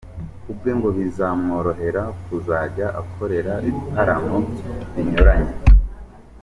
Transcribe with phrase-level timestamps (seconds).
[0.43, 4.37] Kubwe ngo bizamworohera kuzajya ahakorera ibitaramo
[4.93, 5.53] binyuranye.